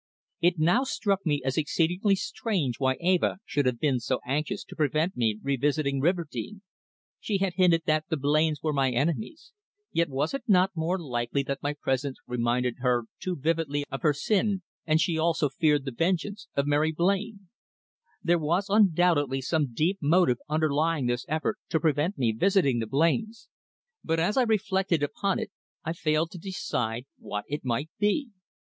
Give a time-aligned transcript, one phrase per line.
[0.41, 4.75] It now struck me as exceedingly strange why Eva should have been so anxious to
[4.75, 6.63] prevent me revisiting Riverdene.
[7.19, 9.51] She had hinted that the Blains were my enemies,
[9.91, 14.11] yet was it not more likely that my presence reminded her too vividly of her
[14.11, 17.49] sin, and she also feared the vengeance of Mary Blain?
[18.23, 23.49] There was undoubtedly some deep motive underlying this effort to prevent me visiting the Blains,
[24.03, 25.51] but as I reflected upon it
[25.83, 28.29] I failed to decide what it might be.